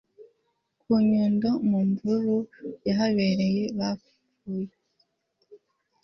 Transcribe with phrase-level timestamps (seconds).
[0.81, 4.73] ku nyundo mu mvururu yahabereye bapfuye